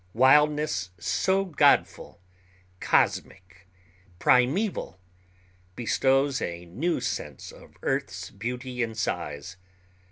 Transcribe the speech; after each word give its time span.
Wildness 0.15 0.89
so 0.97 1.45
godful, 1.45 2.17
cosmic, 2.79 3.67
primeval, 4.17 4.99
bestows 5.75 6.41
a 6.41 6.65
new 6.65 6.99
sense 6.99 7.51
of 7.51 7.75
earth's 7.83 8.31
beauty 8.31 8.81
and 8.81 8.97
size. 8.97 9.57